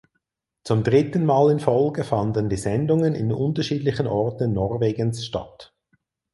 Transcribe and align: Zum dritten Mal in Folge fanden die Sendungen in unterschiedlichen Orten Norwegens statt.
Zum 0.63 0.81
dritten 0.83 1.27
Mal 1.27 1.51
in 1.51 1.59
Folge 1.59 2.03
fanden 2.03 2.49
die 2.49 2.55
Sendungen 2.57 3.13
in 3.13 3.31
unterschiedlichen 3.31 4.07
Orten 4.07 4.51
Norwegens 4.51 5.23
statt. 5.23 5.75